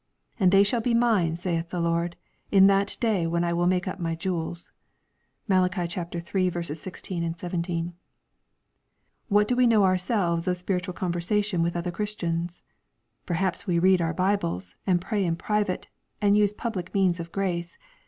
[0.39, 2.15] And they shall be mine saith the Lord,
[2.51, 4.71] in that day when I make up ray jewels.''
[5.47, 5.61] (Mai.
[5.69, 6.51] iii.
[6.73, 7.93] 16, 17.)
[9.27, 12.63] What do we know ourselves of spritual conversation with other Christians?
[13.27, 15.87] Perhaps we read our Bibles, and pray in private,
[16.19, 17.77] and use public means of grace.